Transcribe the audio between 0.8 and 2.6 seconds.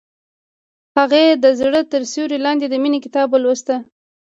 هغې د زړه تر سیوري